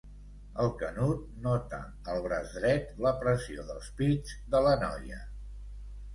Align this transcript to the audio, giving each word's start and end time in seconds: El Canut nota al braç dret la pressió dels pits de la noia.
El 0.61 0.69
Canut 0.77 1.27
nota 1.47 1.81
al 2.13 2.21
braç 2.23 2.57
dret 2.57 2.91
la 3.07 3.13
pressió 3.21 3.67
dels 3.69 3.93
pits 4.01 4.35
de 4.57 4.65
la 4.71 4.75
noia. 4.87 5.23